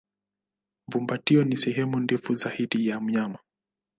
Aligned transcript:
Fumbatio 0.91 1.43
ni 1.43 1.57
sehemu 1.57 1.99
ndefu 1.99 2.33
zaidi 2.35 2.87
ya 2.87 2.99
mnyama. 2.99 3.39